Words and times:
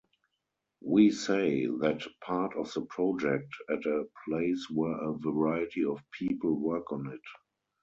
We 0.83 1.11
say 1.11 1.67
that 1.67 2.01
part 2.21 2.55
of 2.55 2.73
the 2.73 2.81
project 2.87 3.53
at 3.69 3.85
a 3.85 4.05
place 4.27 4.67
where 4.71 4.97
a 4.99 5.13
variety 5.15 5.85
of 5.85 6.01
people 6.09 6.55
work 6.59 6.91
on 6.91 7.11
it 7.11 7.21